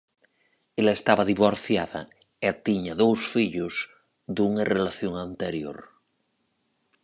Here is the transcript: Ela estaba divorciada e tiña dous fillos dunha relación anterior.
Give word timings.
Ela 0.79 0.93
estaba 0.99 1.27
divorciada 1.31 2.01
e 2.47 2.49
tiña 2.65 2.93
dous 3.03 3.19
fillos 3.33 3.75
dunha 4.35 4.63
relación 4.75 5.13
anterior. 5.27 5.77